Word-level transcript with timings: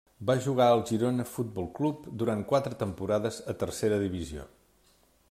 Va 0.27 0.35
jugar 0.43 0.69
al 0.75 0.79
Girona 0.91 1.25
Futbol 1.33 1.69
Club 1.79 2.09
durant 2.23 2.43
quatre 2.53 2.79
temporades 2.83 3.39
a 3.55 3.59
tercera 3.65 4.01
divisió. 4.09 4.49